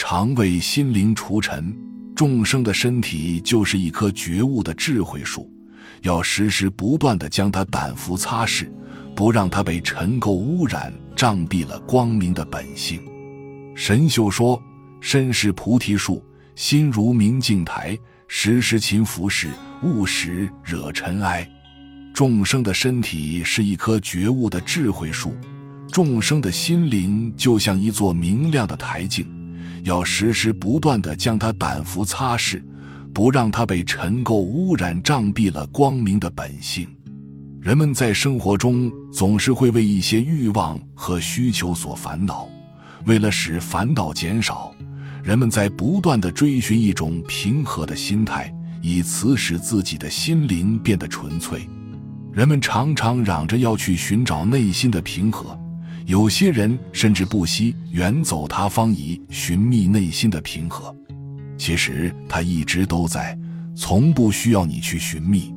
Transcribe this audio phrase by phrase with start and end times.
[0.00, 1.76] 常为心灵除尘。
[2.14, 5.50] 众生的身体就是一棵觉悟的智慧树，
[6.02, 8.70] 要时时不断地将它掸拂擦拭，
[9.16, 13.02] 不让它被尘垢污染，障蔽了光明的本性。
[13.74, 14.62] 神秀说
[15.02, 16.24] ：“身是菩提树，
[16.54, 19.48] 心如明镜台，时时勤拂拭，
[19.82, 21.46] 勿使惹尘埃。”
[22.14, 25.34] 众生的身体是一棵觉悟的智慧树，
[25.90, 29.26] 众生的心灵就像一座明亮的台镜，
[29.84, 32.62] 要时时不断地将它掸拂擦拭，
[33.12, 36.86] 不让它被尘垢污染，障蔽了光明的本性。
[37.60, 42.48] 人们在生活中总是会为一些欲望和需求所烦恼，
[43.06, 44.72] 为了使烦恼减少，
[45.22, 51.68] 人们在不断地追寻一种平和的心态，以此使自己的心灵变得纯粹。
[52.32, 55.58] 人们常常嚷着要去寻找内心的平和，
[56.08, 60.94] 有些人甚至不惜远走他方以寻觅内心的平和。
[61.58, 63.38] 其实他一直都在，
[63.76, 65.54] 从不需要你去寻觅。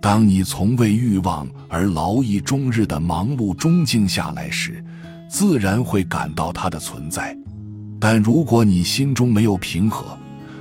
[0.00, 4.82] 当你从为欲望而劳役终日的忙碌中静下来时，
[5.28, 7.36] 自然会感到它的存在。
[8.00, 10.18] 但如果你心中没有平和，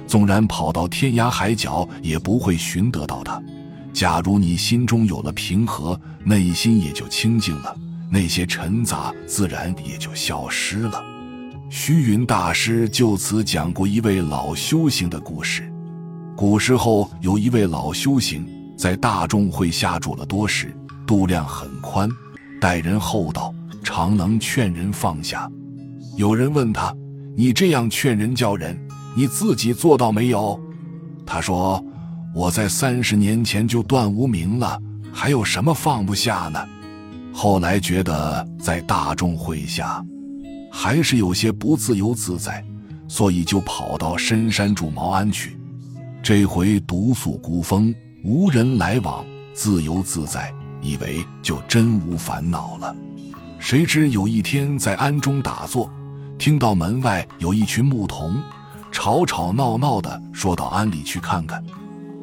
[0.08, 3.42] 纵然跑到天涯海角，也不会寻得到它。
[3.94, 7.74] 假如你心中有了平和，内心也就清净了，
[8.12, 11.02] 那些尘杂自然也就消失了。
[11.70, 15.72] 虚云大师就此讲过一位老修行的故事。
[16.36, 18.46] 古时候有一位老修行，
[18.78, 20.76] 在大众会下住了多时，
[21.08, 22.10] 度量很宽，
[22.60, 25.50] 待人厚道，常能劝人放下。
[26.18, 26.94] 有人问他
[27.38, 28.78] ：“你这样劝人教人，
[29.16, 30.60] 你自己做到没有？”
[31.26, 31.84] 他说。
[32.34, 36.66] 我在三十年前就断无名了，还有什么放不下呢？
[37.34, 40.04] 后来觉得在大众会下，
[40.72, 42.64] 还是有些不自由自在，
[43.08, 45.58] 所以就跑到深山住茅庵去。
[46.22, 47.94] 这回独宿孤峰，
[48.24, 52.96] 无人来往，自由自在，以为就真无烦恼了。
[53.58, 55.90] 谁知有一天在庵中打坐，
[56.38, 58.36] 听到门外有一群牧童，
[58.92, 61.64] 吵吵闹闹的说到庵里去看看。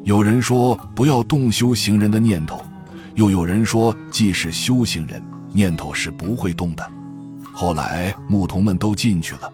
[0.03, 2.61] 有人说不要动修行人的念头，
[3.15, 5.21] 又有人说即使修行人
[5.51, 6.91] 念头是不会动的。
[7.51, 9.51] 后来牧童们都进去了，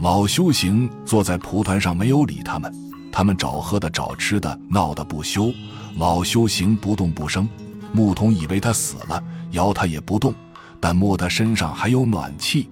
[0.00, 2.72] 老修行坐在蒲团上没有理他们。
[3.10, 5.52] 他们找喝的找吃的，闹得不休。
[5.96, 7.48] 老修行不动不声，
[7.92, 9.20] 牧童以为他死了，
[9.52, 10.32] 摇他也不动，
[10.78, 12.68] 但摸他身上还有暖气。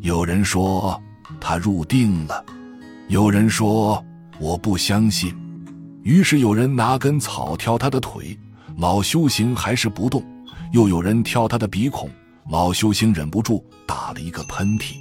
[0.00, 1.00] 有人说
[1.38, 2.44] 他入定了，
[3.06, 4.04] 有人说
[4.40, 5.32] 我不相信。
[6.02, 8.36] 于是有人拿根草挑他的腿，
[8.76, 10.20] 老修行还是不动；
[10.70, 12.10] 又有人挑他的鼻孔，
[12.50, 14.96] 老修行忍不住打了一个喷嚏。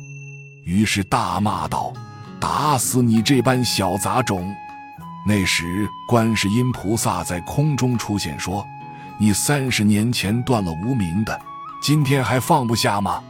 [0.66, 1.92] 于是大骂道
[2.40, 4.56] ：“打死你这般小杂种！”
[5.28, 8.66] 那时观世音菩萨在空中出现，说
[9.20, 11.38] ：“你三十年前断了无名的，
[11.82, 13.22] 今天还放不下吗？”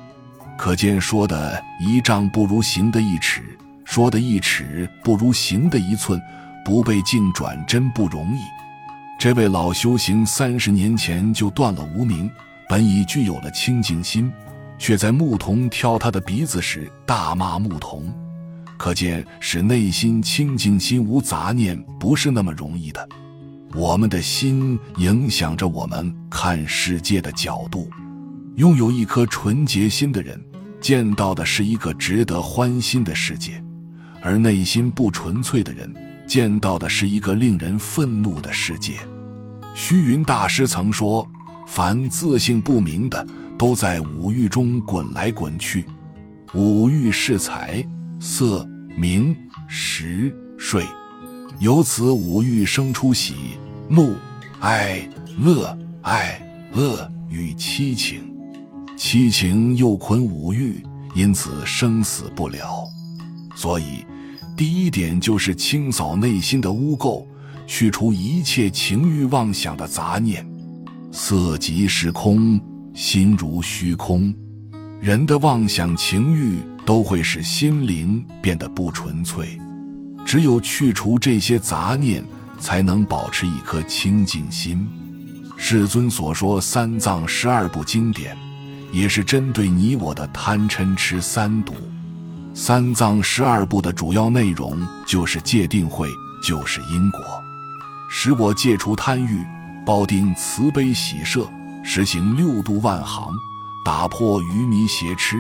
[0.58, 6.22] 可见说的一丈不如行的一尺，说的一尺不如行的一寸。
[6.64, 8.40] 不被境转真不容易。
[9.18, 12.30] 这位老修行三十年前就断了无名，
[12.70, 14.32] 本已具有了清净心，
[14.78, 18.14] 却在牧童挑他的鼻子时大骂牧童，
[18.78, 23.08] 可见使内心清净心无杂念不是那么容易的。
[23.74, 27.90] 我们的心影响着我们看世界的角度。
[28.58, 30.40] 拥有一颗纯洁心的人，
[30.80, 33.64] 见到的是一个值得欢心的世界，
[34.22, 35.92] 而内心不纯粹的人。
[36.28, 38.94] 见到的是一个令人愤怒的世界。
[39.74, 41.28] 虚云大师曾说
[41.68, 43.26] ：“凡自性不明的，
[43.58, 45.86] 都在五欲中滚来滚去。
[46.54, 47.86] 五欲是财、
[48.20, 49.36] 色、名、
[49.68, 50.86] 食、睡，
[51.60, 53.36] 由此五欲生出喜、
[53.90, 54.16] 怒、
[54.62, 56.42] 哀、乐、爱、
[56.74, 58.34] 恶与七情。
[58.98, 60.82] 七情又捆五欲，
[61.14, 62.86] 因此生死不了。
[63.56, 64.06] 所以。”
[64.56, 67.26] 第一点就是清扫内心的污垢，
[67.68, 70.48] 去除一切情欲妄想的杂念。
[71.12, 72.60] 色即是空，
[72.94, 74.34] 心如虚空。
[75.02, 79.60] 人的妄想情欲都会使心灵变得不纯粹。
[80.26, 82.24] 只有去除这些杂念，
[82.58, 84.88] 才能保持一颗清净心。
[85.58, 88.38] 世尊所说三藏十二部经典，
[88.94, 91.74] 也是针对你我的贪嗔痴三毒。
[92.58, 96.08] 三藏十二部的主要内容就是戒定慧，
[96.42, 97.20] 就是因果，
[98.10, 99.46] 使我戒除贪欲，
[99.86, 101.46] 包定慈悲喜舍，
[101.84, 103.30] 实行六度万行，
[103.84, 105.36] 打破愚迷邪痴，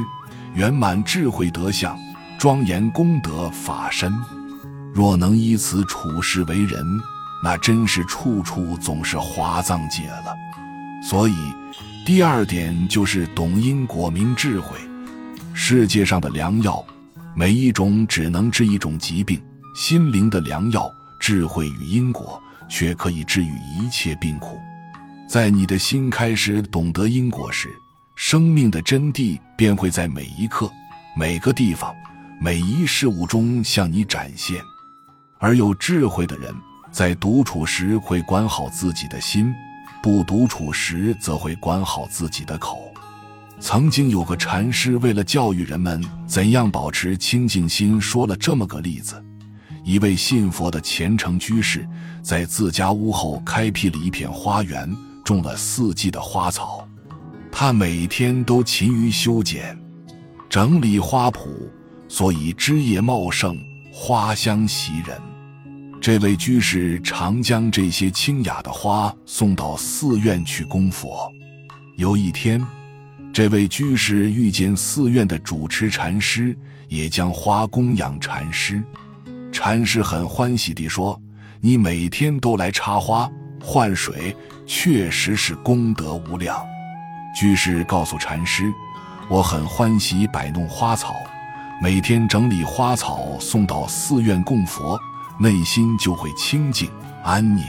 [0.55, 1.97] 圆满智慧德相，
[2.37, 4.13] 庄严功德法身。
[4.93, 6.85] 若能依此处世为人，
[7.41, 10.35] 那真是处处总是华藏界了。
[11.01, 11.35] 所以，
[12.05, 14.77] 第二点就是懂因果、明智慧。
[15.53, 16.85] 世界上的良药，
[17.37, 19.37] 每一种只能治一种疾病；
[19.75, 20.89] 心灵的良药，
[21.19, 24.57] 智慧与因果，却可以治愈一切病苦。
[25.27, 27.67] 在你的心开始懂得因果时，
[28.15, 30.71] 生命的真谛便会在每一刻、
[31.13, 31.93] 每个地方、
[32.39, 34.61] 每一事物中向你展现。
[35.37, 36.55] 而有智慧的人，
[36.89, 39.53] 在独处时会管好自己的心，
[40.01, 42.84] 不独处时则会管好自己的口。
[43.59, 49.23] 曾经有个禅师为了教育人们怎样保持清净心，说了这么个例子：
[49.83, 51.87] 一位信佛的虔诚居士，
[52.21, 54.93] 在自家屋后开辟了一片花园，
[55.23, 56.87] 种了四季的花草。
[57.51, 59.77] 他每天都勤于修剪、
[60.49, 61.47] 整理花圃，
[62.07, 63.57] 所以枝叶茂盛。
[63.97, 65.17] 花香袭人，
[66.01, 71.31] 这位居士常将这些清雅的花送到寺院去供佛。
[71.95, 72.61] 有一天，
[73.35, 78.81] 这位居士遇见寺院的主持禅师，也将花供养禅师。
[79.51, 81.21] 禅师很欢喜地说
[81.59, 83.29] ：“你每天都来插花、
[83.61, 84.33] 换水，
[84.65, 86.65] 确实是功德无量。”
[87.35, 88.71] 居士告诉禅师
[89.27, 91.13] ：“我很欢喜摆弄花草。”
[91.83, 94.97] 每天整理花草送到寺院供佛，
[95.37, 96.89] 内心就会清净
[97.21, 97.65] 安宁。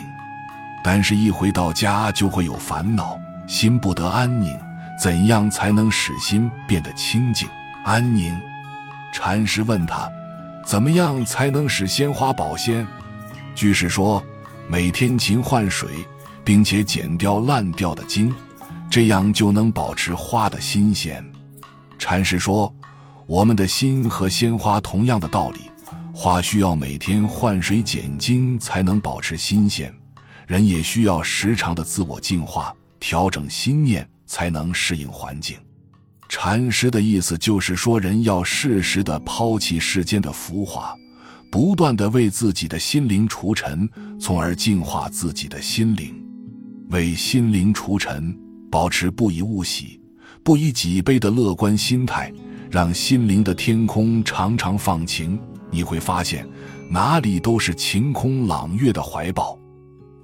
[0.84, 3.18] 但是，一回到家就会有烦恼，
[3.48, 4.56] 心不得安宁。
[4.98, 7.48] 怎样才能使心变得清净
[7.84, 8.34] 安宁？
[9.12, 10.10] 禅师问他
[10.66, 12.86] ：“怎么样才能使鲜花保鲜？”
[13.54, 14.22] 居士说
[14.68, 15.88] ：“每天勤换水，
[16.44, 18.34] 并且剪掉烂掉的茎，
[18.90, 21.24] 这样就能保持花的新鲜。”
[21.98, 22.72] 禅师说。
[23.28, 25.62] 我们的心和鲜花同样的道理，
[26.14, 29.92] 花需要每天换水剪茎才能保持新鲜，
[30.46, 35.56] 人也需要时常的自我净化、调整心念，才能适应环境。
[36.28, 40.94] 禅师的意思就是说，人要适时的抛弃世间的浮华，
[41.50, 43.88] 不断的为自己的心灵除尘，
[44.20, 46.14] 从而净化自己的心灵，
[46.90, 48.36] 为心灵除尘，
[48.70, 50.00] 保持不以物喜、
[50.42, 52.32] 不以己悲的乐观心态。
[52.68, 55.40] 让心灵的天空常常放晴，
[55.70, 56.46] 你会发现
[56.90, 59.56] 哪里都是晴空朗月的怀抱。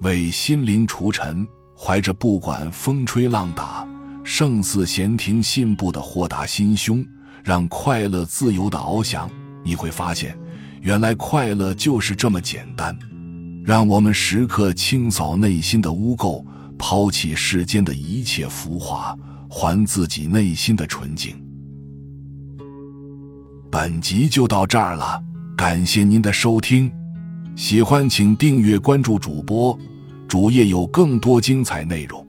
[0.01, 3.87] 为心灵除尘，怀着不管风吹浪打、
[4.23, 7.05] 胜似闲庭信步的豁达心胸，
[7.43, 9.29] 让快乐自由的翱翔。
[9.63, 10.37] 你会发现，
[10.81, 12.97] 原来快乐就是这么简单。
[13.65, 16.43] 让我们时刻清扫内心的污垢，
[16.77, 19.17] 抛弃世间的一切浮华，
[19.49, 21.35] 还自己内心的纯净。
[23.71, 25.21] 本集就到这儿了，
[25.55, 26.91] 感谢您的收听，
[27.55, 29.77] 喜欢请订阅关注主播，
[30.27, 32.22] 主页有更多精彩内容。